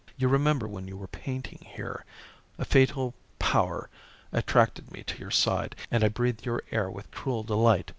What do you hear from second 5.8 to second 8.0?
and I breathed your air with cruel delight.